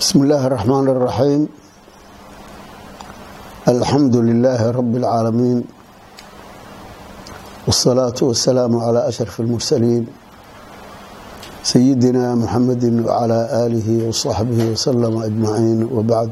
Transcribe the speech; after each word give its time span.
بسم 0.00 0.22
الله 0.22 0.46
الرحمن 0.46 0.86
الرحيم 0.88 1.40
الحمد 3.68 4.16
لله 4.16 4.60
رب 4.70 4.96
العالمين 4.96 5.58
والصلاة 7.66 8.18
والسلام 8.22 8.72
على 8.76 9.08
أشرف 9.08 9.40
المرسلين 9.40 10.06
سيدنا 11.62 12.34
محمد 12.34 12.84
وعلى 13.06 13.40
آله 13.66 14.08
وصحبه 14.08 14.58
وسلم 14.72 15.14
أجمعين 15.22 15.78
وبعد 15.92 16.30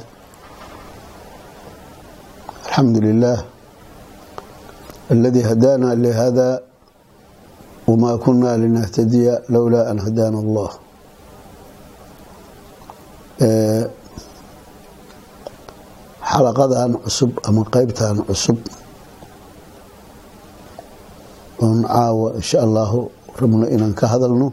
الحمد 2.66 2.96
لله 2.98 3.38
الذي 5.10 5.42
هدانا 5.52 5.94
لهذا 5.94 6.50
وما 7.88 8.16
كنا 8.16 8.56
لنهتدي 8.56 9.38
لولا 9.48 9.90
أن 9.90 10.00
هدانا 10.00 10.38
الله 10.38 10.70
xalaqadan 16.30 16.90
cusub 17.04 17.30
ama 17.48 17.62
qeybtan 17.74 18.16
cusub. 18.26 18.58
Oon 21.62 21.82
caawa 21.82 22.34
insha 22.38 22.58
allahu 22.66 23.10
rabno 23.40 23.66
inaan 23.74 23.94
ka 23.94 24.06
hadalno. 24.06 24.52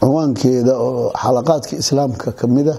Ciwaankeeda 0.00 0.72
oo 0.86 1.12
xalaqaadka 1.22 1.74
islaamka 1.82 2.32
kamida 2.32 2.74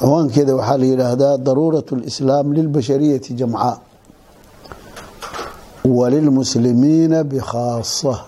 ciwaankeeda 0.00 0.52
waxaa 0.58 0.78
la 0.80 0.86
yidhaahdaa 0.92 1.34
daruurat 1.46 1.88
اlislaam 1.92 2.46
lilbashariyati 2.56 3.34
jamca. 3.40 3.80
Walilmuslimiina 5.98 7.24
bikhaasa 7.24 8.27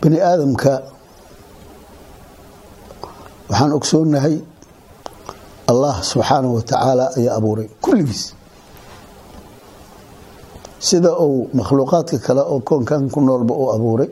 bani 0.00 0.18
aadamka 0.30 0.72
waxaan 3.50 3.72
ogsoonahay 3.78 4.36
allah 5.70 5.94
subxaanahu 6.10 6.54
wa 6.58 6.62
tacaala 6.70 7.04
ayaa 7.18 7.36
abuuray 7.38 7.68
kulligiis. 7.84 8.24
Sida 10.88 11.10
uu 11.24 11.48
makhluuqaadka 11.58 12.18
kale 12.26 12.42
oo 12.52 12.60
koonkan 12.68 13.02
ku 13.12 13.20
noolba 13.20 13.54
uu 13.62 13.70
abuuray. 13.76 14.10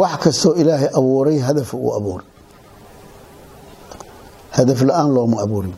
Wax 0.00 0.12
kastoo 0.24 0.54
ilaahay 0.60 0.88
abuuray 0.98 1.38
hadafa 1.48 1.76
uu 1.76 1.92
abuuray. 1.98 2.26
Hadaf 4.56 4.80
la'aan 4.88 5.10
looma 5.16 5.36
abuurin. 5.44 5.74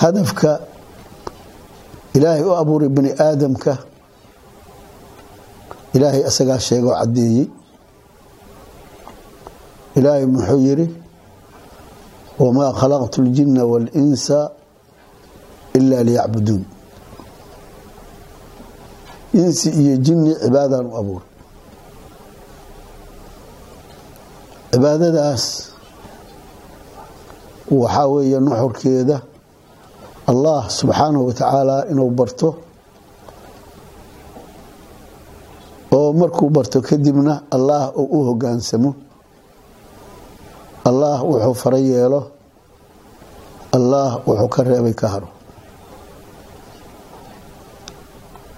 Hadafka 0.00 0.50
ilaahay 2.14 2.42
u 2.44 2.52
abuuray 2.60 2.88
bani 2.96 3.10
aadamka. 3.26 3.72
Ilaahay 5.94 6.22
asagaa 6.30 6.58
sheegoo 6.66 6.94
caddeeyey. 6.98 7.46
Ilaahay 9.98 10.26
muxuu 10.32 10.60
yidhi 10.66 10.86
wamaa 12.42 12.72
khalaqtu 12.78 13.18
اljina 13.22 13.62
waاlinsa 13.70 14.38
ila 15.78 15.98
liyacbuduun. 16.06 16.64
Insi 19.40 19.68
iyo 19.80 19.96
jinni 20.04 20.32
cibaadaan 20.42 20.86
u 20.86 20.96
abuuray 21.00 21.28
cibaadadaas 24.72 25.44
waxaa 27.80 28.06
weeye 28.12 28.38
nuxurkeeda 28.40 29.16
allah 30.30 30.70
subxaanahu 30.70 31.26
wa 31.28 31.32
tacaala 31.34 31.76
inuu 31.90 32.10
barto. 32.10 32.48
Oo 35.92 36.12
markuu 36.12 36.48
barto 36.50 36.80
kadibna 36.80 37.42
allah 37.50 37.92
uu 37.96 38.06
u 38.06 38.24
hogaansamo 38.32 38.90
allah 40.88 41.20
wuxuu 41.24 41.54
fara 41.54 41.78
yeelo. 41.78 42.20
Allah 43.76 44.20
wuxuu 44.26 44.48
ka 44.48 44.62
reebay 44.62 44.94
ka 44.94 45.08
haro. 45.08 45.28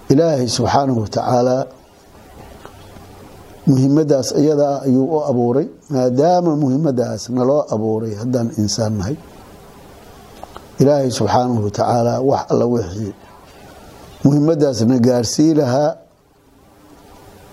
Ilaahay 0.09 0.47
subxaanahu 0.47 1.01
wa 1.01 1.07
tacaala 1.09 1.57
muhiimadaas 3.67 4.31
iyadaa 4.37 4.81
ayuu 4.85 5.05
u 5.17 5.17
abuuray 5.25 5.67
maadaama 5.89 6.55
muhiimadaas 6.55 7.29
naloo 7.33 7.65
abuuray 7.73 8.13
haddaan 8.21 8.53
insaan 8.61 8.93
nahay 9.01 9.17
ilaahay 10.81 11.09
subxaanahu 11.17 11.63
wa 11.67 11.71
tacaala 11.77 12.13
wax 12.29 12.41
alla 12.51 12.65
wixii 12.73 13.13
muhiimadaasna 14.23 14.95
gaarsii 15.07 15.51
lahaa 15.59 15.91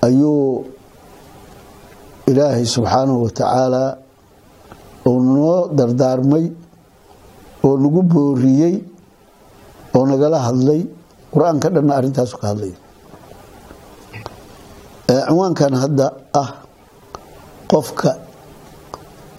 ayuu 0.06 0.64
ilaahay 2.30 2.64
subxaanahu 2.74 3.18
wa 3.26 3.30
tacaala 3.38 3.82
oo 5.10 5.18
noo 5.34 5.58
dardaarmay 5.78 6.44
oo 7.66 7.74
nagu 7.82 8.02
booriyey 8.12 8.74
oo 9.96 10.04
nagala 10.10 10.38
hadlay 10.46 10.80
qur'aanka 11.32 11.68
dhanna 11.74 11.92
arrintaasu 11.98 12.36
ka 12.40 12.46
hadlay. 12.52 12.72
Ciwaankan 15.12 15.72
hadda 15.82 16.06
ah 16.42 16.50
qofka 17.70 18.10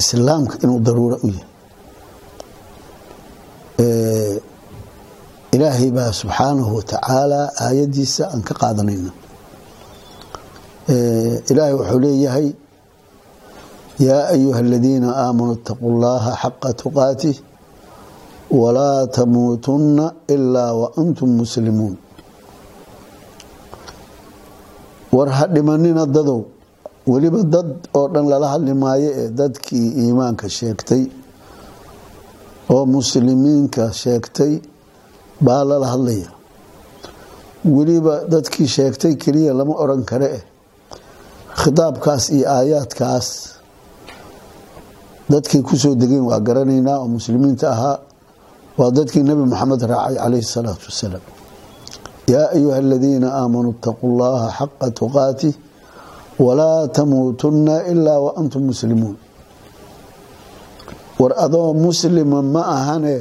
islaamka 0.01 0.55
inuu 0.63 0.79
daruuro 0.85 1.17
u 1.25 1.27
yahay 1.33 1.47
ilaahay 5.55 5.89
baa 5.91 6.11
subxaanahu 6.13 6.75
wa 6.77 6.83
tacaala 6.83 7.41
aayadiisa 7.65 8.23
aan 8.33 8.41
ka 8.47 8.53
qaadanayna 8.61 9.11
ilaahay 11.51 11.73
wuxuu 11.79 11.99
leeyahay 12.05 12.47
yaa 14.07 14.27
ayuha 14.35 14.59
aladiina 14.65 15.09
aamanuu 15.25 15.55
اtaquu 15.59 15.85
اllaha 15.93 16.31
xaqa 16.43 16.69
tuqaatih 16.83 17.35
walaa 18.61 19.07
tamuutunna 19.15 20.05
ilaa 20.35 20.71
waantum 20.81 21.29
muslimuun. 21.41 21.95
War 25.15 25.29
ha 25.37 25.45
dhimanina 25.55 26.05
dadow 26.15 26.39
weliba 27.11 27.41
dad 27.53 27.69
oo 27.97 28.07
dhan 28.13 28.25
lala 28.31 28.47
hadli 28.53 28.73
maayo 28.83 29.09
ee 29.21 29.29
dadkii 29.39 29.87
iimaanka 30.03 30.45
sheegtay 30.57 31.03
oo 32.69 32.85
muslimiinka 32.85 33.91
sheegtay 33.93 34.53
baa 35.45 35.63
lala 35.69 35.87
hadlaya. 35.93 36.29
Weliba 37.65 38.15
dadkii 38.31 38.67
sheegtay 38.67 39.15
keliya 39.15 39.53
lama 39.53 39.73
oran 39.83 40.03
kare 40.03 40.27
eh. 40.37 40.43
Iyo 42.35 42.45
aayaadkaas 42.49 43.27
dadkay 45.29 45.61
ku 45.61 45.75
soo 45.77 45.95
degeen 45.95 46.25
waa 46.29 46.39
garanaynaa 46.39 46.97
oo 46.99 47.07
muslimiinta 47.07 47.69
ahaa. 47.71 47.97
Waa 48.77 48.91
dadkii 48.91 49.23
nebi 49.23 49.43
moxamed 49.51 49.81
raacay 49.81 50.15
calayhi 50.15 50.43
salaatu 50.55 50.85
wasalaam. 50.89 51.21
Yaa 52.27 52.47
ayuha 52.55 52.77
aladiina 52.77 53.27
aamanuu 53.39 53.71
itaquu 53.77 54.07
llaha 54.19 54.47
xaqa 54.57 54.87
tuqaatih 54.99 55.53
walaa 56.39 56.87
tamuutunna 56.87 57.75
ilaa 57.91 58.19
waantum 58.25 58.63
muslimuun 58.71 59.15
war 61.19 61.31
adoo 61.45 61.73
muslima 61.73 62.41
ma 62.41 62.61
ahane 62.77 63.15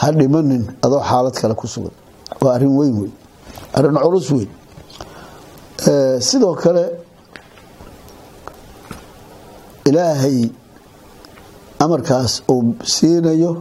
ha 0.00 0.08
dhimanin 0.18 0.64
adoo 0.84 1.00
xaalad 1.08 1.34
kale 1.40 1.54
ku 1.54 1.66
sugan. 1.66 1.94
Waa 2.42 2.54
arrin 2.56 2.74
weyn 2.78 2.94
wey 3.00 3.10
arrin 3.76 3.96
culus 4.04 4.28
weyn. 4.34 4.50
Sidoo 6.28 6.54
kale 6.62 6.84
ilaahay 9.88 10.50
amarkaas 11.78 12.42
uu 12.50 12.74
siinayo 12.84 13.52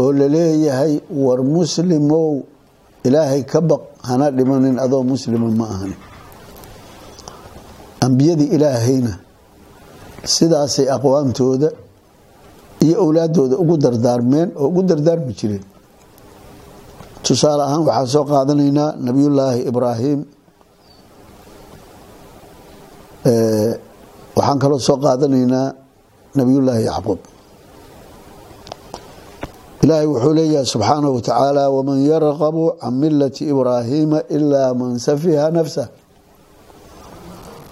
oo 0.00 0.12
la 0.12 0.26
leeyahay 0.28 1.00
war 1.24 1.40
muslimow 1.44 2.40
ilaahay 3.04 3.42
ka 3.44 3.60
baq 3.60 3.82
hana 4.08 4.30
dhimanin 4.36 4.78
adoo 4.84 5.02
muslima 5.04 5.48
ma 5.60 5.66
ahan 5.74 5.92
ambiyadii 8.00 8.48
ilaahayna 8.56 9.12
sidaasay 10.24 10.86
aqwaamtooda 10.96 11.68
iyo 12.84 12.96
owlaadooda 13.04 13.56
ugu 13.62 13.76
dardaarmeen 13.84 14.48
oo 14.60 14.66
ugu 14.68 14.82
dardaarmi 14.82 15.32
jireen. 15.38 15.64
Tusaale 17.24 17.62
ahaan 17.62 17.82
waxaan 17.88 18.08
soo 18.14 18.24
qaadanaynaa 18.30 18.90
nabiyullaahi 19.06 19.60
ibraahim 19.70 20.20
waxaan 24.36 24.58
kaloo 24.62 24.78
soo 24.88 24.96
qaadanaynaa 25.04 25.66
nabiyullaahi 26.38 26.84
yacquub. 26.90 27.20
Ilaahay 29.82 30.06
wuxuu 30.06 30.34
leeyahay 30.38 30.66
subxaanahu 30.72 31.14
watacaala 31.18 31.62
waman 31.70 31.98
yarqabu 32.12 32.64
can 32.80 32.94
milati 33.02 33.44
ibraahiima 33.52 34.18
ilaa 34.36 34.74
man 34.74 34.98
safiha 34.98 35.50
nafsah 35.50 35.88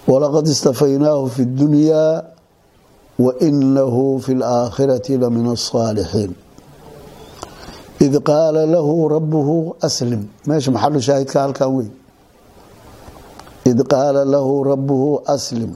walaqad 0.07 0.47
istafaynaahu 0.47 1.29
fi 1.35 1.41
اdunyaa 1.47 2.30
wainahu 3.25 4.03
fi 4.25 4.31
laakhirati 4.43 5.13
lamin 5.23 5.45
asaalixiin 5.57 6.31
id 8.05 8.13
qaala 8.29 8.61
lahu 8.75 8.93
rabuhu 9.15 9.55
aslim 9.87 10.21
meesha 10.47 10.69
maxalu 10.75 10.99
shaahidka 11.07 11.37
halkan 11.43 11.69
weyn 11.77 11.91
id 13.71 13.79
qaala 13.93 14.21
lahu 14.33 14.53
rabuhu 14.71 15.09
aslim 15.35 15.71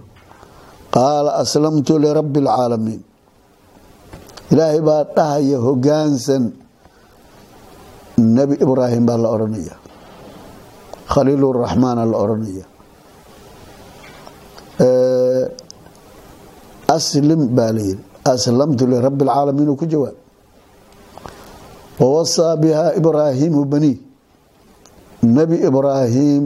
qaala 0.98 1.30
aslamtu 1.44 1.94
lirabbi 2.04 2.40
alcaalamiin 2.44 3.02
ilaahay 4.52 4.82
baa 4.90 5.04
dhahaya 5.18 5.58
hogaansan 5.68 6.44
nebi 8.38 8.56
ibraahim 8.66 9.04
baa 9.10 9.18
la 9.24 9.30
odhanaya 9.36 9.76
khaliiluraxmaan 11.14 11.98
la 12.12 12.18
odhanaya 12.24 12.66
aslim 16.88 17.48
baa 17.56 17.72
layidhi 17.78 18.04
aslamtu 18.26 18.84
lirabi 18.88 19.24
اlcaalamiin 19.26 19.70
uu 19.70 19.76
ku 19.82 19.86
jawaab. 19.86 20.16
Wawasaa 22.00 22.56
biha 22.62 22.86
ibraahimu 23.00 23.66
bani 23.66 23.94
nebi 25.24 25.56
ibraahim 25.70 26.44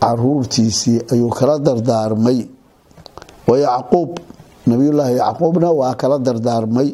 caruurtiisii 0.00 0.98
ayuu 1.12 1.30
kala 1.30 1.58
dardaarmay. 1.58 2.38
Wa 3.48 3.54
yacquub 3.58 4.10
nabiyullaahi 4.66 5.16
yacquubna 5.16 5.68
waa 5.80 5.94
kala 5.94 6.18
dardaarmay. 6.18 6.88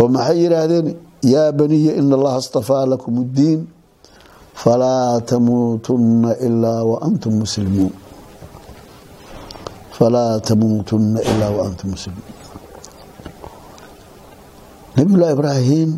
Oo 0.00 0.08
maxay 0.08 0.38
yidhaahdeen? 0.42 0.86
Yaa 1.32 1.52
baniya 1.52 1.92
ina 2.00 2.14
allaha 2.18 2.36
astafaa 2.42 2.84
lakum 2.86 3.14
اddiin 3.24 3.60
falaa 4.54 5.20
tamuutunna 5.20 6.30
ilaa 6.46 6.82
waantum 6.90 7.32
muslimuun 7.42 7.92
falaa 9.96 10.40
tamuutunna 10.46 11.20
ilaa 11.30 11.50
waantum 11.58 11.88
muslimuun 11.94 12.32
nabiyullahi 14.96 15.32
ibraahim 15.36 15.90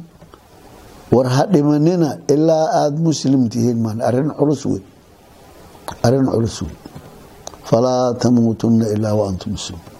war 1.14 1.26
ha 1.28 1.42
dhimanina 1.52 2.08
ilaa 2.34 2.66
aada 2.84 2.98
muslim 3.08 3.48
tihiin 3.52 3.78
maan 3.84 3.98
arrin 4.08 4.30
culus 4.38 4.62
wey 4.70 4.82
arrin 6.06 6.26
culus 6.34 6.56
wey 6.62 6.74
falaa 7.68 8.14
tamuutunna 8.22 8.84
ilaa 8.96 9.14
waantum 9.20 9.50
muslimuun 9.56 9.94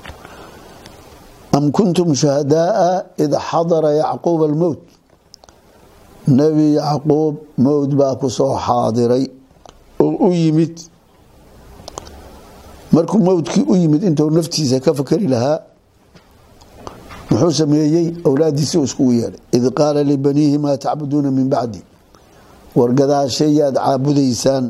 am 1.57 1.65
kuntum 1.77 2.09
shuhadaaa 2.21 2.95
id 3.25 3.33
xadara 3.51 3.91
yacquub 4.03 4.41
almowt 4.49 4.81
nebi 6.39 6.67
yacquub 6.81 7.35
mowd 7.67 7.91
baa 8.01 8.15
ku 8.21 8.29
soo 8.39 8.53
xaadiray 8.67 9.25
oo 10.05 10.13
u 10.29 10.33
yimid 10.41 10.75
markuu 12.97 13.19
mowdkii 13.29 13.65
u 13.69 13.75
yimid 13.81 14.03
intuu 14.09 14.31
naftiisa 14.37 14.81
ka 14.85 14.91
fakeri 14.99 15.27
lahaa 15.35 15.59
muxuu 17.31 17.53
sameeyey 17.61 18.07
awlaadiisi 18.27 18.77
iskugu 18.87 19.13
yeedhay 19.21 19.41
id 19.57 19.65
qaala 19.79 20.01
libaniihi 20.11 20.57
maa 20.65 20.77
tacbuduuna 20.85 21.31
min 21.31 21.49
bacdi. 21.55 21.81
War 22.77 22.91
gadaashayaad 22.99 23.75
caabudaysaan? 23.77 24.65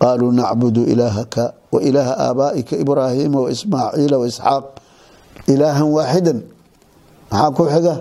Qaaluu 0.00 0.32
nacbudu 0.38 0.82
ilaahaka 0.92 1.44
wa 1.72 1.78
ilaaha 1.88 2.14
aabaa'ika 2.26 2.74
ibraahiima 2.82 3.38
waismaaciila 3.44 4.16
waisxaaq 4.22 4.64
ilaahan 5.52 5.88
waaxidan 5.96 6.38
maxaa 7.30 7.50
ku 7.56 7.62
xiga? 7.72 7.94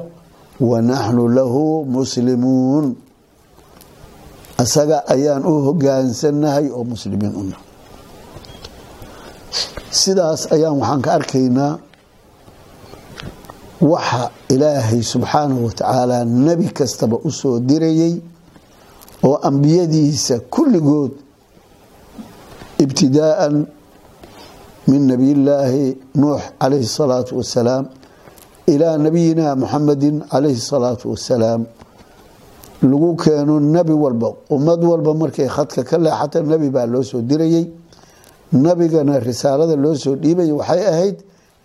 Wanaxnu 0.70 1.24
lahu 1.38 1.64
muslimuun. 1.96 2.86
Asaga 4.58 4.98
ayaan 5.14 5.44
u 5.46 5.54
hogaansanahay 5.68 6.66
oo 6.75 6.84
muslimiin 6.92 7.36
una 7.42 7.58
sidaas 10.01 10.42
ayaan 10.56 10.78
waxaan 10.81 11.01
ka 11.06 11.10
arkaynaa 11.19 11.74
waxa 13.92 14.24
ilaahay 14.54 15.01
subxaanahu 15.12 15.62
watacaala 15.68 16.18
nebi 16.25 16.68
kastaba 16.78 17.18
u 17.28 17.30
soo 17.31 17.60
dirayey 17.69 18.13
oo 19.28 19.36
ambiyadiisa 19.50 20.36
kulligood 20.54 21.12
ibtidaaan 22.84 23.56
min 24.90 25.01
nabiyillaahi 25.12 25.86
nuux 26.22 26.42
calayhi 26.62 26.88
salaatu 26.98 27.31
wasalaam 27.39 27.86
ilaa 28.74 28.98
nabiyina 29.06 29.56
muxamedi 29.62 30.10
calayhi 30.31 30.60
salaatu 30.72 31.06
wasalaam. 31.13 31.62
Lagu 32.84 33.16
keeno 33.16 33.60
nebi 33.60 33.94
walba 34.04 34.30
ummad 34.56 34.81
walba 34.84 35.12
markay 35.22 35.48
khadka 35.56 35.81
ka 35.89 35.98
leexata 35.98 36.42
nebi 36.51 36.68
baa 36.75 36.86
loo 36.94 37.04
soo 37.04 37.22
dirayey 37.30 37.66
nabigana 38.53 39.19
risaalada 39.19 39.75
loo 39.75 39.95
soo 39.95 40.15
dhiibaya 40.15 40.53
waxay 40.55 40.81
ahayd 40.91 41.17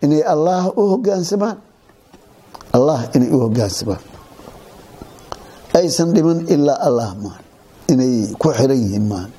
inay 0.05 0.23
allah 0.32 0.73
u 0.76 0.82
hogaansamaan. 0.96 1.56
Allah 2.76 3.00
inay 3.17 3.31
u 3.31 3.38
hogaansamaan. 3.44 4.02
Aysan 5.79 6.11
dhiman 6.14 6.46
ilaa 6.49 6.79
allah 6.88 7.11
maahan 7.23 7.44
inay 7.93 8.32
ku 8.40 8.49
xiran 8.56 8.76
yihiin 8.85 9.05
maahan 9.11 9.31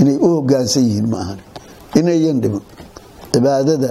inay 0.00 0.16
u 0.20 0.26
hogaansan 0.38 0.82
yihiin 0.88 1.08
maahan 1.12 1.38
inayan 1.98 2.38
dhiman. 2.42 2.62
Cibaadada 3.32 3.90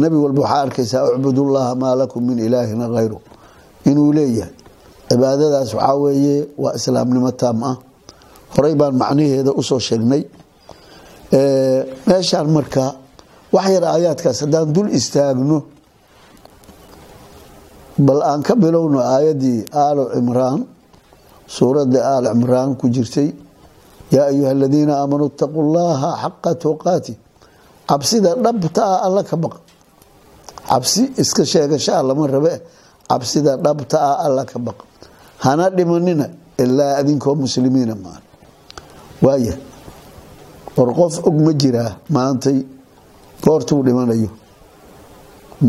nebi 0.00 0.16
walba 0.16 0.40
waxaa 0.42 0.62
arkaysaa 0.66 1.02
ucbudullaha 1.16 1.74
maa 1.82 1.94
lakum 2.00 2.22
min 2.28 2.38
ilaahina 2.46 2.88
hayru 2.98 3.18
inuu 3.88 4.10
leeyahay 4.16 4.52
cibaadadaas 5.10 5.70
waxaa 5.76 5.96
weeye 6.02 6.36
waa 6.62 6.74
islaamnimo 6.78 7.30
taam 7.40 7.62
ah. 7.70 7.76
Horey 8.56 8.74
baan 8.80 8.94
macnaheeda 9.02 9.52
u 9.52 9.62
soo 9.62 9.78
sheegnay 9.88 10.22
meeshaan 11.32 12.48
marka 12.56 12.84
wax 13.54 13.66
yar 13.74 13.84
aayaadkaas 13.94 14.38
haddaan 14.44 14.72
dul 14.74 14.88
istaagno 14.98 15.58
bal 18.06 18.20
aan 18.22 18.42
ka 18.46 18.54
bilowno 18.62 18.98
aayaddii 19.00 19.58
aalo 19.82 20.02
cimraan 20.14 20.60
suuradda 21.56 21.98
aal 22.14 22.24
cimraan 22.32 22.70
ku 22.80 22.86
jirtay 22.94 23.28
yaa 24.14 24.26
ayuha 24.32 24.50
aladiina 24.56 24.92
aamanuu 25.00 25.28
itaquu 25.34 25.60
llaha 25.74 26.10
xaqa 26.22 26.50
tuqaati 26.62 27.14
cabsida 27.88 28.30
dhabta 28.44 28.82
ah 28.92 28.98
alla 29.06 29.22
ka 29.30 29.36
baqa. 29.36 29.58
Cabsi 30.70 31.02
iska 31.22 31.42
sheegashaa 31.52 32.02
lama 32.08 32.26
rabe. 32.26 32.52
Cabsida 33.10 33.52
dhabta 33.64 33.96
ah 34.10 34.16
alla 34.26 34.42
ka 34.44 34.58
baqa. 34.66 34.84
Hana 35.44 35.70
dhimanina 35.76 36.26
ilaa 36.62 36.92
adinkoo 37.00 37.34
muslimiina 37.44 37.94
maan 38.04 38.22
waaya 39.24 39.54
war 40.76 40.88
qof 40.98 41.14
og 41.28 41.34
ma 41.44 41.52
jiraa 41.62 41.90
maantay 42.14 42.58
goortuu 43.44 43.82
dhimanayo. 43.86 44.28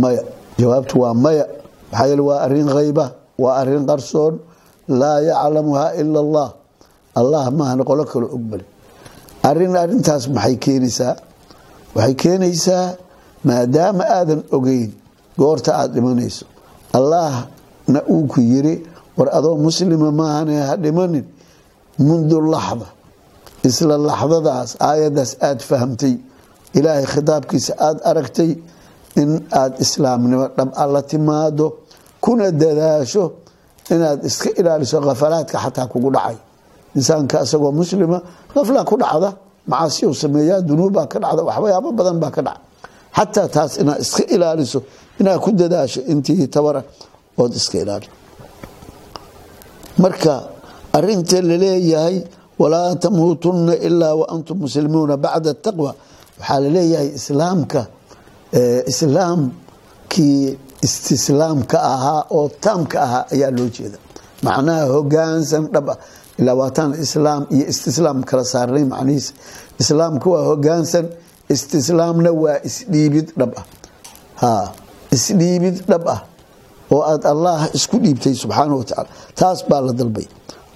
Maya 0.02 0.22
jawaabtu 0.60 0.96
waa 1.02 1.14
maya. 1.14 1.46
Maxaa 1.92 2.08
yeele 2.10 2.22
waa 2.30 2.40
arrin 2.46 2.68
hayba 2.76 3.06
waa 3.44 3.56
arrin 3.62 3.86
qarsoon. 3.90 4.34
Laa 5.00 5.20
yaclamuhaa 5.30 5.94
ila 6.02 6.20
allah. 6.26 6.50
Allah 7.20 7.44
maahna 7.52 7.84
qolo 7.90 8.04
kalo 8.12 8.28
og 8.36 8.42
male 8.52 8.66
arrin 9.50 9.76
arintaas 9.76 10.24
maxay 10.36 10.56
keenaysaa? 10.64 11.16
Waxay 11.96 12.14
keenaysaa 12.22 12.86
maadaama 13.48 14.04
aadan 14.18 14.42
ogeyn 14.56 14.92
goorta 15.40 15.72
aada 15.80 15.94
dhimanayso. 15.96 16.46
Allahna 16.98 18.00
uu 18.14 18.28
ku 18.32 18.40
yiri 18.42 18.84
war 19.18 19.30
adoo 19.38 19.56
muslima 19.66 20.12
maahane 20.12 20.56
ha 20.68 20.76
dhimanin. 20.84 21.26
Mundu 22.00 22.38
laxda 22.54 22.88
isla 23.68 23.96
laxdadaas 24.10 24.70
aayadaas 24.90 25.32
aada 25.48 25.64
fahamtay. 25.70 26.14
Ilaahay 26.78 27.06
khitaabkiisa 27.14 27.72
aada 27.88 28.00
aragtay 28.10 28.52
in 29.22 29.30
aada 29.62 29.76
islaamnimo 29.86 30.46
dhab 30.58 30.70
alla 30.84 31.02
timaado 31.12 31.66
kuna 32.24 32.46
dadaasho 32.62 33.24
inaad 33.94 34.20
iska 34.30 34.50
ilaaliso 34.60 34.98
khafalaadka 35.08 35.58
xataa 35.64 35.88
kugu 35.92 36.10
dhacay. 36.16 36.38
Insaanka 36.98 37.38
isagoo 37.46 37.72
muslima 37.80 38.18
khaflaa 38.54 38.86
ku 38.90 38.96
dhacda 39.04 39.30
macaasiyu 39.72 40.10
sameeyaa 40.24 40.62
dunuubbaa 40.70 41.06
ka 41.12 41.18
dhacda 41.24 41.42
waxyaabo 41.50 41.90
badan 42.00 42.18
baa 42.24 42.32
ka 42.36 42.42
dhaca 42.48 42.62
xataa 43.18 43.48
taas 43.56 43.72
inaad 43.82 44.00
iska 44.06 44.24
ilaaliso 44.36 44.80
inaad 45.20 45.40
ku 45.46 45.50
dadaasho 45.60 46.02
intii 46.12 46.48
tabara 46.56 46.82
ood 47.42 47.52
iska 47.60 47.78
ilaaliso 47.84 48.12
marka 50.04 50.34
arinta 50.98 51.38
la 51.50 51.56
leeyahay 51.64 52.16
walaa 52.62 52.96
tamuutunna 53.04 53.74
ilaa 53.88 54.16
waantum 54.22 54.58
muslimuuna 54.66 55.16
bacda 55.24 55.54
taqwa. 55.66 55.92
Waxaa 56.40 56.60
la 56.64 56.70
leeyahay 56.76 57.10
islaamka 57.20 57.82
islaamkii 58.92 60.58
istislaamka 60.82 61.78
ahaa 61.94 62.22
oo 62.38 62.50
taamka 62.64 62.98
ahaa 63.06 63.26
ayaa 63.34 63.52
loo 63.58 63.70
jeeda. 63.76 63.98
Macnaha 64.46 64.86
hogaansan 64.94 65.64
dhab 65.74 65.88
ah 65.94 65.98
ilaa 66.40 66.56
waataan 66.62 66.92
islaam 67.06 67.42
iyo 67.56 67.66
istislaam 67.74 68.18
kala 68.30 68.44
saarnay 68.54 68.86
macnihiisa. 68.94 69.32
Islaamka 69.82 70.28
waa 70.34 70.44
hogaansan 70.52 71.06
istislaamna 71.56 72.32
waa 72.44 72.58
isdhiibid 72.70 73.28
dhab 73.40 73.52
ah 74.50 74.66
isdhiibid 75.16 75.78
dhab 75.90 76.04
ah 76.16 76.20
oo 76.94 77.02
aada 77.12 77.28
allah 77.34 77.58
isku 77.78 77.96
dhiibtay 78.04 78.34
subxaana 78.42 78.74
wa 78.80 78.84
tacaala 78.90 79.10
taas 79.40 79.60
baa 79.70 79.82
la 79.88 79.94
dalbay. 80.02 80.28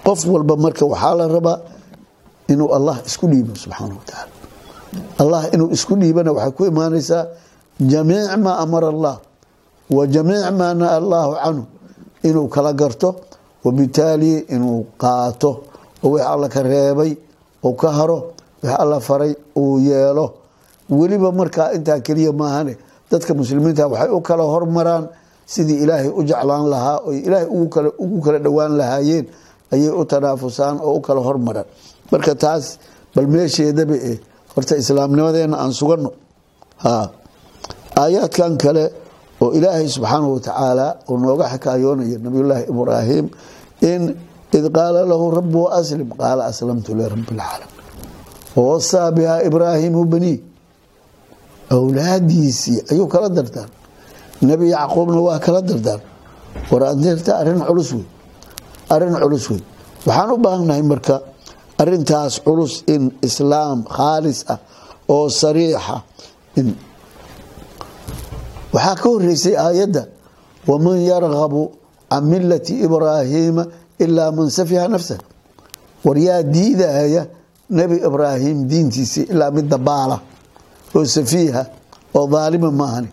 Qof 0.06 0.20
walba 0.34 0.56
marka 0.66 0.84
waxaa 0.94 1.14
la 1.20 1.26
rabaa 1.36 1.58
inuu 2.52 2.70
allah 2.78 2.96
isku 3.10 3.26
dhiibo 3.32 3.54
subxaana 3.64 3.94
wa 4.00 4.04
tacaala 4.10 4.34
allah 5.24 5.42
inuu 5.54 5.70
isku 5.76 5.94
dhiibana 6.02 6.32
waxay 6.38 6.52
ku 6.58 6.64
imaanaysaa 6.72 7.24
jamiic 7.92 8.32
maa 8.46 8.58
amara 8.64 8.88
allah 8.94 9.16
wa 9.96 10.04
jamiic 10.16 10.46
maa 10.60 10.74
naha 10.80 10.94
allaahu 11.02 11.34
canhu. 11.44 11.64
Inuu 12.28 12.48
kala 12.54 12.72
garto 12.82 13.10
wabitaali 13.66 14.32
inuu 14.56 14.86
qaato. 15.02 15.52
Oo 16.04 16.10
wix 16.14 16.24
alla 16.34 16.48
ka 16.54 16.62
reebay 16.64 17.12
uu 17.66 17.74
ka 17.82 17.90
haro 17.98 18.18
wix 18.64 18.72
alla 18.84 19.00
faray 19.08 19.34
uu 19.58 19.80
yeelo. 19.80 20.26
Weliba 20.90 21.32
markaa 21.32 21.72
intaa 21.78 22.00
keliya 22.06 22.32
maahane 22.42 22.74
dadka 23.12 23.34
muslimiinta 23.34 23.88
waxay 23.94 24.10
u 24.18 24.22
kala 24.22 24.44
hormaraan 24.54 25.04
sidii 25.54 25.80
ilaahay 25.84 26.10
u 26.10 26.22
jeclaan 26.30 26.66
lahaa 26.74 26.98
oy 27.08 27.18
ilaahay 27.28 27.48
ugu 28.04 28.20
kala 28.26 28.40
dhowaan 28.46 28.74
lahaayeen 28.80 29.26
ayay 29.74 29.90
u 29.90 30.06
tanaafusaan 30.12 30.76
oo 30.88 30.94
u 30.98 31.02
kala 31.08 31.22
hormaraan 31.28 31.66
marka 32.12 32.34
taas 32.44 32.66
bal 33.16 33.28
meesheedaba 33.34 33.96
eh 34.12 34.18
horta 34.56 34.74
islaamnimadeena 34.82 35.56
aan 35.64 35.72
sugano 35.80 36.10
aayaadkan 38.02 38.52
kale 38.64 38.84
oo 39.44 39.50
ilaahay 39.58 39.88
subxaanahu 39.96 40.32
watacaala 40.38 40.86
uu 41.12 41.18
nooga 41.24 41.46
xikaayoonayo 41.54 42.18
nabiyullaahi 42.26 42.64
ibraahim 42.74 43.26
in 43.92 44.02
id 44.58 44.66
qaala 44.78 45.00
lahu 45.12 45.26
rabu 45.40 45.62
aslim 45.80 46.10
qaala 46.22 46.42
aslamtu 46.52 46.90
lirabi 47.00 47.24
lcaalamiin 47.28 47.70
wawasaa 48.58 49.10
bihaa 49.18 49.40
ibraahimu 49.48 50.02
banii. 50.14 50.38
Awlaadiisii 51.76 52.78
ayuu 52.92 53.08
kala 53.08 53.30
dardaan 53.38 53.70
nebi 54.42 54.66
yacquubna 54.76 55.20
waa 55.28 55.40
kala 55.46 55.62
dardaan 55.70 56.02
war 56.72 56.84
adeerta 56.92 57.32
arrin 57.40 57.62
culus 57.68 57.90
wey 57.96 58.06
arrin 58.94 59.16
culus 59.24 59.46
wey 59.52 59.62
waxaan 60.08 60.30
u 60.36 60.38
baahannahay 60.46 60.84
marka 60.92 61.16
arintaas 61.82 62.34
culus 62.46 62.74
in 62.94 63.04
islaam 63.28 63.78
khaalis 63.96 64.40
ah 64.54 64.60
oo 65.16 65.26
sariixa 65.42 65.96
waxaa 68.74 68.96
ka 69.02 69.08
horeysay 69.14 69.56
aayadda 69.66 70.04
waman 70.70 70.98
yargabu 71.10 71.62
can 72.10 72.24
milati 72.32 72.74
ibraahiima 72.86 73.64
ilaa 74.04 74.32
man 74.38 74.50
safiha 74.58 74.86
nafsah 74.94 75.20
war 76.06 76.18
yaa 76.28 76.44
diidaya 76.54 77.24
nebi 77.78 77.96
ibraahim 78.08 78.58
diintiisii 78.72 79.26
ilaa 79.34 79.52
mid 79.56 79.68
dabaala 79.74 80.18
oo 80.96 81.06
safiiha 81.16 81.62
oo 82.18 82.26
daalima 82.34 82.70
maahani 82.80 83.10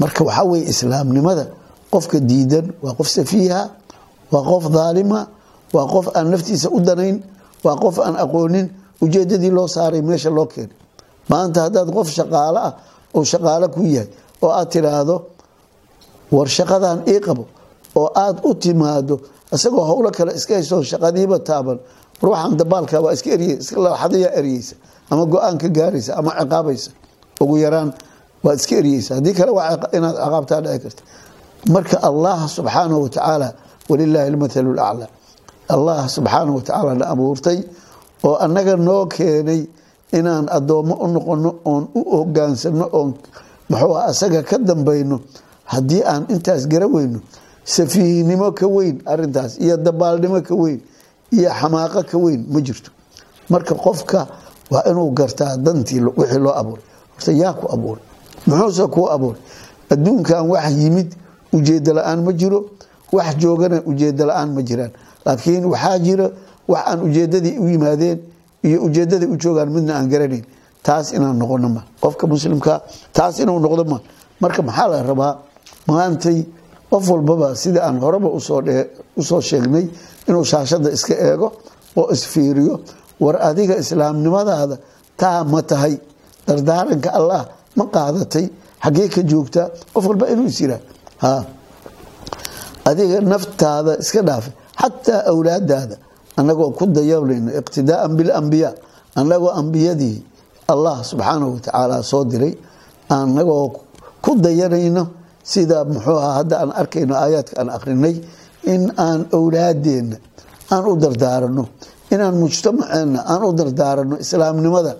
marka 0.00 0.20
waxaa 0.28 0.44
weye 0.50 0.64
islaamnimada 0.72 1.44
qofka 1.92 2.18
diidan 2.30 2.66
waa 2.84 2.94
qof 2.98 3.08
safiiha 3.18 3.60
waa 4.32 4.42
qof 4.50 4.64
daalima 4.76 5.20
waa 5.74 5.86
qof 5.94 6.06
aan 6.16 6.26
naftiisa 6.32 6.68
u 6.70 6.78
danayn 6.88 7.16
waa 7.64 7.76
qof 7.82 7.96
aan 8.06 8.16
aqoonin 8.24 8.66
ujeedadii 9.02 9.50
loo 9.56 9.66
saaray 9.68 10.02
meesha 10.08 10.30
loo 10.30 10.46
keenay. 10.52 10.76
Maanta 11.30 11.58
haddaad 11.66 11.88
qof 11.96 12.08
shaqaalo 12.16 12.58
ah 12.68 12.72
oo 13.16 13.24
shaqaalo 13.32 13.66
ku 13.74 13.80
yahay 13.96 14.08
oo 14.42 14.50
aad 14.58 14.68
tiraahdo 14.72 15.16
war 16.34 16.48
shaqadan 16.56 16.98
ii 17.12 17.20
qabo 17.26 17.44
oo 18.00 18.08
aad 18.24 18.36
u 18.48 18.54
timaado 18.62 19.14
isagoo 19.54 19.84
howlo 19.90 20.10
kale 20.16 20.32
iska 20.38 20.54
hayso 20.54 20.76
shaqadiiba 20.90 21.38
taaban. 21.48 21.78
Waxaan 22.22 22.56
dabaalka 22.60 22.96
waa 23.04 23.12
iska 23.16 23.30
ery 23.36 23.48
laxadayaa 23.84 24.32
eryeysa 24.38 24.74
ama 25.10 25.24
go'aan 25.32 25.56
ka 25.62 25.68
gaaraysa 25.76 26.12
ama 26.20 26.30
ciqaabaysa. 26.40 26.90
Ugu 27.42 27.56
yaraan 27.64 27.90
waad 28.44 28.58
iska 28.60 28.74
eryeysa 28.80 29.10
haddii 29.18 29.34
kale 29.38 29.50
waa 29.58 29.76
inaad 29.96 30.16
ciqaabtaa 30.24 30.60
dhici 30.64 30.78
karta. 30.84 31.02
Marka 31.74 31.96
allah 32.08 32.38
subxaanahu 32.56 33.00
watacaala 33.06 33.48
walilaahi 33.90 34.28
almathalu 34.32 34.70
laclaa 34.80 35.08
allah 35.74 36.08
subxaanahu 36.14 36.56
watacaala 36.60 36.92
na 37.00 37.04
abuurtay 37.12 37.58
oo 38.26 38.36
annaga 38.44 38.76
noo 38.76 39.06
keenay 39.14 39.62
inaan 40.18 40.46
addoommo 40.56 40.94
u 41.04 41.06
noqono 41.14 41.50
oon 41.70 41.84
u 41.94 42.00
hogaansano 42.16 42.86
oon 42.98 43.10
muxuu 43.70 43.96
asaga 44.10 44.40
ka 44.48 44.56
dambayno 44.68 45.16
haddii 45.72 46.02
aan 46.12 46.22
intaas 46.34 46.62
gara 46.72 46.86
weyno 46.94 47.18
safiihnimo 47.74 48.52
ka 48.58 48.66
weyn 48.66 48.96
arintaas 49.12 49.52
iyo 49.64 49.76
dabaalnimo 49.76 50.38
ka 50.48 50.54
weyn 50.62 50.80
iyo 51.36 51.50
xamaaqo 51.60 52.00
ka 52.10 52.16
weyn 52.18 52.40
ma 52.52 52.60
jirto. 52.60 52.90
Marka 53.50 53.74
qofka 53.74 54.26
waa 54.70 54.82
inuu 54.90 55.10
gartaa 55.18 55.56
dantii 55.56 56.00
wixii 56.16 56.38
loo 56.44 56.52
abuuray. 56.60 56.82
Horta 57.14 57.32
yaa 57.32 57.52
ku 57.54 57.66
abuuray 57.74 58.02
muxuuse 58.46 58.86
kuu 58.94 59.08
abuuray? 59.14 59.40
Adduunkan 59.90 60.48
wax 60.50 60.66
yimid 60.80 61.08
ujeedo 61.52 61.92
la'aan 61.94 62.20
ma 62.24 62.32
jiro 62.32 62.60
wax 63.12 63.36
joogana 63.40 63.82
ujeedo 63.86 64.24
la'aan 64.26 64.50
ma 64.54 64.62
jiraan 64.62 64.90
laakiin 65.26 65.64
waxaa 65.72 65.98
jira 66.06 66.26
wax 66.72 66.82
aan 66.90 66.98
ujeedadii 67.06 67.54
u 67.58 67.66
yimaadeen 67.74 68.18
iyo 68.66 68.78
ujeedaday 68.86 69.28
u 69.34 69.36
joogaan 69.42 69.70
midna 69.76 69.92
aan 69.98 70.08
garanayn. 70.12 70.44
Taas 70.86 71.06
inaan 71.16 71.36
noqono 71.42 71.68
ma. 71.76 71.82
Qofka 72.02 72.24
muslimka 72.26 72.74
taas 73.16 73.34
inuu 73.42 73.58
noqdo 73.64 73.84
ma. 73.92 73.98
Marka 74.42 74.62
maxaa 74.68 74.88
la 74.92 75.02
rabaa? 75.10 75.34
Maantay 75.88 76.38
qof 76.90 77.04
walbaba 77.12 77.48
sida 77.62 77.80
aan 77.86 77.96
horeba 78.02 78.28
u 78.28 79.22
soo 79.28 79.40
sheegnay 79.48 79.86
inuu 80.28 80.44
shaashada 80.50 80.88
iska 80.96 81.14
eego 81.28 81.48
oo 82.00 82.06
isfiiriyo 82.14 82.74
war 83.24 83.36
adiga 83.48 83.74
islaamnimadaada 83.82 84.76
taa 85.20 85.44
ma 85.52 85.60
tahay. 85.70 85.94
Dardaaranka 86.46 87.10
allah 87.18 87.42
ma 87.78 87.84
qaadatay. 87.94 88.46
Xaggee 88.84 89.08
ka 89.14 89.20
joogtaa 89.30 89.66
qof 89.94 90.04
walba 90.08 90.26
inuu 90.32 90.46
is 90.52 90.58
yiraa 90.60 90.80
adiga 92.90 93.20
naftaada 93.32 93.92
iska 94.02 94.20
dhaafay 94.28 94.52
xataa 94.82 95.20
awlaadaada 95.32 95.96
anagoo 96.40 96.70
ku 96.78 96.84
dayanayno 96.96 97.50
iqtidaaan 97.60 98.12
bilambiyaa 98.18 98.72
anagoo 99.20 99.52
ambiyadii 99.60 100.16
allah 100.72 100.96
subxaanahu 101.10 101.50
watacaala 101.56 101.96
soo 102.10 102.24
diray 102.32 102.54
anagoo 103.16 103.66
ku 104.24 104.30
dayanayno 104.44 105.02
sida 105.52 105.78
muxuu 105.92 106.18
aha 106.24 106.30
hadda 106.38 106.54
aan 106.62 106.70
arkayno 106.80 107.14
aayaadka 107.24 107.54
aan 107.60 107.70
akrinay 107.76 108.14
in 108.72 108.82
aan 109.06 109.20
awlaadeenna 109.36 110.16
aan 110.74 110.84
u 110.90 110.94
dardaarano 111.04 111.64
inaan 112.14 112.34
mujtamaceenna 112.42 113.20
aan 113.32 113.42
u 113.48 113.50
dardaarano 113.60 114.14
islaamnimada 114.24 114.92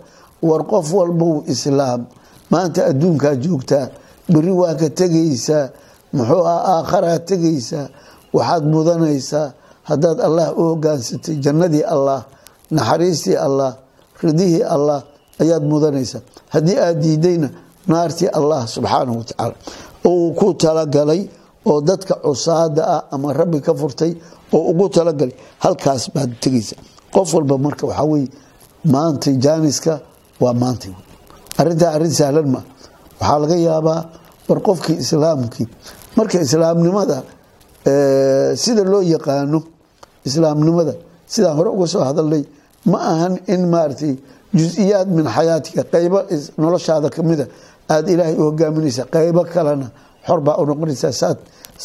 war 0.48 0.62
qof 0.72 0.86
walbow 0.98 1.34
islaam 1.54 2.00
maanta 2.52 2.80
adduunkaa 2.90 3.34
joogtaa 3.44 3.86
beri 4.32 4.52
waa 4.60 4.74
ka 4.80 4.88
tegaysaa 5.00 5.64
muxuu 6.16 6.42
ah 6.54 6.60
aakharaa 6.74 7.18
tegaysaa 7.30 7.86
waxaad 8.36 8.64
mudanaysaa 8.74 9.46
haddaad 9.90 10.18
allah 10.26 10.46
u 10.58 10.62
hogaansatay 10.70 11.34
jannadii 11.44 11.84
allah 11.94 12.18
naxariistii 12.76 13.36
allah 13.46 13.70
ridihii 14.24 14.62
allah 14.74 14.98
ayaad 15.42 15.64
mudanaysaa 15.72 16.20
haddii 16.54 16.78
aad 16.86 16.96
diidayna 17.04 17.48
naartii 17.92 18.28
allah 18.38 18.60
subxaanahu 18.74 19.16
watacaala 19.20 19.54
uu 20.10 20.32
ku 20.40 20.46
talagalay 20.64 21.22
oo 21.70 21.80
dadka 21.88 22.14
cusaada 22.24 22.82
ah 22.94 23.02
ama 23.14 23.28
rabbi 23.40 23.58
ka 23.66 23.72
furtay 23.80 24.12
oo 24.56 24.62
ugu 24.70 24.86
talagalay 24.96 25.34
halkaas 25.64 26.02
baad 26.14 26.30
tegaysa. 26.42 26.76
Qof 27.14 27.28
walba 27.34 27.56
marka 27.66 27.84
waxaa 27.90 28.06
weye 28.12 28.28
maanta 28.94 29.30
jaaniska 29.44 29.92
waa 30.42 30.54
maanta 30.62 30.88
arintaa 31.60 31.90
arrin 31.96 32.10
sahlan 32.20 32.48
ma. 32.54 32.60
Waxaa 33.20 33.38
laga 33.42 33.56
yaabaa 33.68 34.00
war 34.48 34.60
qofkii 34.68 34.96
islaamkii. 35.04 35.66
Marka 36.16 36.36
islaamnimada 36.46 37.16
sida 38.62 38.82
loo 38.92 39.02
yaqaano 39.14 39.58
islaamnimada. 40.28 40.94
Sidaan 41.32 41.56
hore 41.58 41.70
uga 41.76 41.86
soo 41.92 42.02
hadalnay 42.08 42.42
ma 42.90 42.98
ahan 43.12 43.34
in 43.54 43.62
maaragtay 43.72 44.14
jusiyaad 44.58 45.08
min 45.16 45.26
xayaatika 45.36 45.82
qaybo 45.92 46.18
noloshaada 46.62 47.08
kamida 47.16 47.44
aada 47.94 48.08
ilaahay 48.14 48.36
u 48.40 48.42
hogaaminaysa 48.48 49.02
qaybo 49.14 49.40
kalena 49.54 49.86
xorbaa 50.26 50.56
u 50.60 50.64
noqonaysaa 50.68 51.12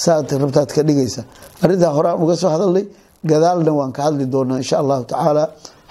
saad 0.04 0.28
rabtaad 0.44 0.70
ka 0.76 0.82
dhigaysa. 0.88 1.22
Arintaa 1.64 1.92
hore 1.98 2.08
aan 2.12 2.20
uga 2.24 2.36
soo 2.42 2.50
hadalnay 2.56 2.86
gadaalna 3.32 3.72
waan 3.80 3.92
ka 3.96 4.02
hadli 4.08 4.26
doonaa 4.34 4.58
insha 4.64 4.76
allahu 4.84 5.04
tacaala. 5.12 5.44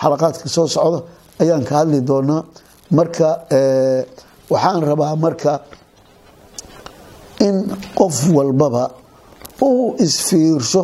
Xalaqaadka 0.02 0.46
soo 0.56 0.66
socda 0.76 0.98
ayaan 1.42 1.62
ka 1.68 1.74
hadli 1.80 1.98
doonaa. 2.10 2.40
Marka 2.98 3.28
waxaan 4.52 4.80
rabaa 4.90 5.14
marka 5.24 5.52
in 7.46 7.56
qof 7.98 8.16
walbaba 8.36 8.84
uu 9.68 9.94
isfiirsho 10.06 10.82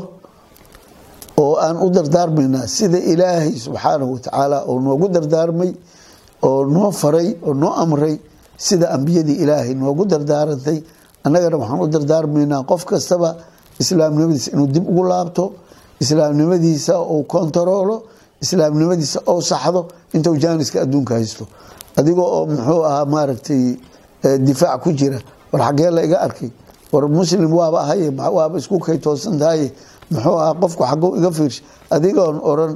oo 1.37 1.55
aan 1.65 1.77
u 1.77 1.91
dardaarmaynaa 1.91 2.67
sida 2.77 2.99
ilaahay 3.12 3.53
subxaanahu 3.65 4.12
watacaala 4.15 4.59
oo 4.71 4.81
noogu 4.81 5.09
dardaarmay 5.09 5.71
oo 6.49 6.65
noo 6.75 6.91
faray 6.91 7.29
oo 7.47 7.55
noo 7.55 7.73
amray 7.83 8.15
sida 8.67 8.87
ambiyadii 8.97 9.37
ilaahay 9.43 9.75
noogu 9.75 10.05
dardaarantay 10.12 10.79
annagana 11.25 11.57
waxaan 11.61 11.81
u 11.81 11.87
dardaarmaynaa 11.95 12.62
qof 12.71 12.83
kastaba 12.85 13.29
islaamnimadiisa 13.81 14.49
inuu 14.55 14.67
dib 14.75 14.85
ugu 14.91 15.03
laabto 15.11 15.45
islaamnimadiisa 16.03 16.95
uu 17.15 17.23
kontaroolo 17.33 17.97
islaamnimadiisa 18.45 19.19
ou 19.27 19.39
saxdo 19.51 19.81
intuu 20.15 20.37
jaaniska 20.43 20.77
adduunka 20.85 21.15
haysto. 21.15 21.45
Adigoo 21.99 22.27
oo 22.37 22.47
muxuu 22.47 22.83
ahaa 22.89 23.05
maaragtay 23.15 23.62
difaac 24.47 24.81
ku 24.83 24.91
jira 24.99 25.19
war 25.53 25.61
xaggee 25.67 25.91
la 25.97 26.03
iga 26.07 26.19
arkay. 26.27 26.51
War 26.93 27.05
muslim 27.09 27.53
waaba 27.59 27.79
ahaye 27.85 28.09
waaba 28.37 28.59
isku 28.59 28.79
kay 28.87 28.99
toosan 29.05 29.39
tahaye 29.39 29.67
muxuu 30.14 30.37
ahaa 30.40 30.54
qofku 30.62 30.83
xagow 30.90 31.11
iga 31.19 31.31
fiirsha 31.37 31.62
adigoon 31.95 32.37
oran 32.50 32.73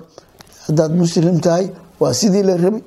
haddaad 0.66 0.92
muslim 1.00 1.36
tahay 1.44 1.66
waa 2.00 2.12
sidii 2.20 2.42
la 2.48 2.54
rabay 2.64 2.82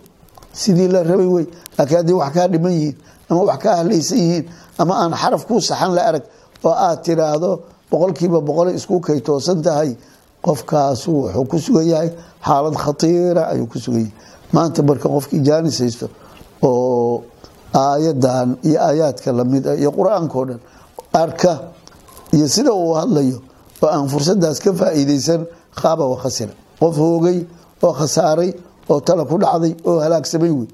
sidii 0.62 0.88
la 0.94 1.02
rabay 1.10 1.30
wey. 1.36 1.46
Laakiin 1.78 1.98
haddii 2.00 2.18
wax 2.22 2.32
kaa 2.36 2.48
dhiman 2.54 2.72
yihiin 2.78 2.96
ama 3.30 3.42
wax 3.50 3.60
kaa 3.64 3.76
halaysan 3.82 4.18
yihiin 4.24 4.46
ama 4.82 4.94
aan 5.02 5.14
xaraf 5.22 5.44
kuu 5.48 5.62
saxan 5.70 5.92
la 5.98 6.02
arag 6.10 6.24
oo 6.68 6.74
aad 6.88 7.00
tiraahdo 7.06 7.50
boqolkiiba 7.92 8.40
boqolay 8.48 8.76
isku 8.80 8.96
kay 9.08 9.20
toosan 9.28 9.60
tahay 9.66 9.92
qofkaasu 10.46 11.12
wuxuu 11.22 11.46
ku 11.52 11.58
sugan 11.66 11.88
yahay. 11.94 12.10
Xaalad 12.48 12.76
khatiira 12.84 13.44
ayuu 13.52 13.68
ku 13.72 13.78
sugan 13.84 14.02
yahay. 14.06 14.14
Maanta 14.54 14.82
marka 14.88 15.08
qofkii 15.16 15.42
jaanis 15.48 15.78
haysto 15.82 16.08
oo 16.68 17.24
aayadan 17.74 18.50
iyo 18.68 18.78
aayaadka 18.88 19.30
la 19.38 19.44
mid 19.52 19.64
ah 19.72 19.76
iyo 19.82 19.92
qur'aankao 19.98 20.44
dhan 20.50 20.60
arka 21.24 21.54
iyo 22.36 22.48
sida 22.56 22.72
uu 22.74 22.94
hadlayo 23.00 23.38
oo 23.82 23.88
aan 23.96 24.08
fursadaas 24.12 24.60
ka 24.64 24.72
faa'iideysan 24.74 25.42
khaaba 25.80 26.04
wa 26.12 26.18
khasira. 26.24 26.54
Qof 26.80 26.96
hoogay 26.98 27.46
oo 27.84 27.94
khasaaray 28.00 28.52
oo 28.90 29.00
tala 29.08 29.26
ku 29.26 29.38
dhacday 29.38 29.74
oo 29.90 30.00
halaagsamay 30.04 30.52
wey. 30.52 30.68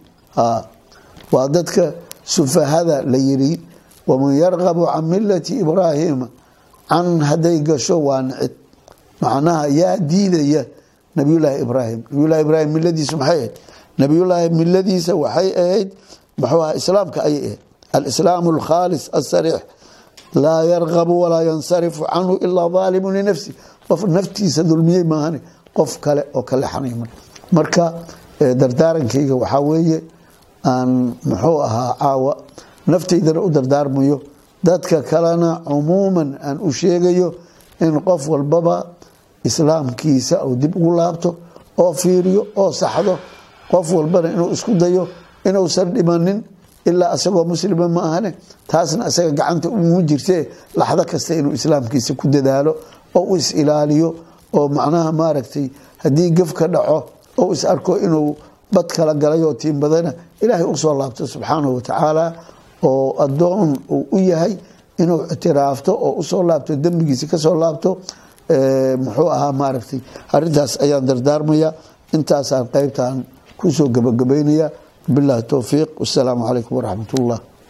Waa 1.31 1.47
dadka 1.49 1.93
sufahada 2.23 3.01
la 3.03 3.17
yiri 3.17 3.59
waman 4.07 4.35
yarqabu 4.37 4.85
can 4.93 5.05
milati 5.09 5.53
ibraahiima 5.61 6.27
can 6.89 7.19
hadday 7.21 7.59
gasho 7.67 7.97
waa 8.07 8.21
nicid 8.21 8.51
macnaha 9.21 9.67
yaa 9.67 9.97
diidaya 9.97 10.65
nabiyulaahi 11.15 11.61
ibraahim. 11.65 11.99
Nabiyulahi 12.11 12.41
ibraahim 12.45 12.69
miladiisu 12.75 13.17
maxay 13.17 13.37
ahayd? 13.37 13.51
Nabiyulaahi 13.97 14.49
miladiisa 14.49 15.13
waxay 15.15 15.49
ahayd 15.63 15.89
muxuu 16.37 16.61
aha 16.61 16.73
islaamka 16.79 17.19
ayay 17.23 17.41
ahayd. 17.45 17.59
Alislaamu 17.95 18.49
alkhaalis 18.59 19.03
asariix 19.19 19.61
laa 20.43 20.61
yarqabu 20.71 21.13
walaa 21.23 21.43
yansarifu 21.49 22.01
canhu 22.13 22.33
ilaa 22.45 22.69
daalimu 22.75 23.07
linafsi 23.17 23.51
qof 23.87 24.01
naftiisa 24.15 24.61
dulmiyey 24.69 25.03
maahane 25.11 25.39
qof 25.77 25.91
kale 26.03 26.21
oo 26.37 26.43
ka 26.49 26.55
lexanay 26.61 26.93
marka 27.57 27.83
dardaarankayga 28.61 29.35
waxaa 29.41 29.61
weeye 29.69 29.97
aan 30.71 30.89
muxuu 31.29 31.57
ahaa 31.67 31.91
caawa 32.01 32.33
naftaydana 32.91 33.39
u 33.41 33.49
dardaarmayo 33.55 34.17
dadka 34.67 34.97
kalena 35.11 35.49
cumuuman 35.67 36.29
aan 36.47 36.57
u 36.67 36.69
sheegayo 36.79 37.27
in 37.85 37.93
qof 38.07 38.21
walbaba 38.33 38.75
islaamkiisa 39.49 40.35
uu 40.47 40.55
dib 40.61 40.75
ugu 40.75 40.91
laabto 40.99 41.29
oo 41.83 41.93
fiiriyo 42.01 42.41
oo 42.61 42.71
saxdo 42.81 43.13
qof 43.71 43.87
walbana 43.97 44.27
inuu 44.33 44.49
isku 44.55 44.71
dayo 44.81 45.03
inuusan 45.47 45.87
dhimanin 45.95 46.37
ilaa 46.89 47.09
asagoo 47.15 47.43
muslima 47.51 47.87
ma 47.95 48.01
ahane 48.09 48.31
taasna 48.71 49.05
asaga 49.09 49.31
gacanta 49.39 49.67
umu 49.69 50.01
jirtee 50.09 50.41
laxdo 50.79 51.03
kasta 51.11 51.31
inuu 51.39 51.53
islaamkiisa 51.57 52.11
ku 52.19 52.25
dadaalo 52.35 52.71
oo 53.17 53.23
u 53.31 53.35
is 53.41 53.49
ilaaliyo 53.61 54.09
oo 54.57 54.67
macnaha 54.77 55.11
maaragtay 55.21 55.65
haddii 56.03 56.29
gef 56.37 56.51
ka 56.59 56.65
dhaco 56.73 56.97
oo 57.41 57.53
is 57.53 57.63
arko 57.65 57.93
inuu 58.05 58.35
bad 58.73 58.87
kala 58.95 59.13
galay 59.13 59.41
oo 59.47 59.53
tiimbadana 59.61 60.11
ilaahay 60.43 60.65
u 60.73 60.77
soo 60.83 60.93
laabto 60.99 61.23
subxaanahu 61.33 61.75
watacaala 61.77 62.25
oo 62.89 63.15
adoon 63.25 63.69
uu 63.95 64.03
u 64.11 64.17
yahay 64.31 64.53
inuu 65.01 65.19
ictiraafto 65.33 65.91
oo 66.05 66.11
u 66.21 66.23
soo 66.23 66.43
laabto 66.49 66.75
dembigiisa 66.83 67.25
ka 67.31 67.37
soo 67.45 67.55
laabto 67.63 67.89
muxuu 69.03 69.29
ahaa 69.35 69.51
maaragtay 69.61 69.99
arintaas 70.35 70.71
ayaan 70.83 71.05
dardaarmaya 71.09 71.69
intaasaan 72.15 72.65
qeybtan 72.73 73.15
ku 73.59 73.71
soo 73.77 73.87
gabagabaynaya 73.95 74.67
bilahi 75.07 75.43
towfiiq 75.53 75.89
wasalaamu 76.01 76.45
calaykum 76.47 76.73
waraxmat 76.77 77.11
ullah 77.19 77.39